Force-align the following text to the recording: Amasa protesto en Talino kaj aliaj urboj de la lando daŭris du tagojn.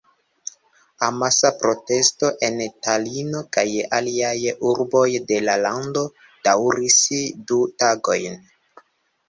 Amasa 1.07 1.51
protesto 1.63 2.31
en 2.47 2.57
Talino 2.87 3.43
kaj 3.59 3.65
aliaj 3.99 4.33
urboj 4.71 5.05
de 5.33 5.39
la 5.51 5.59
lando 5.67 6.05
daŭris 6.49 7.01
du 7.53 7.63
tagojn. 7.85 8.45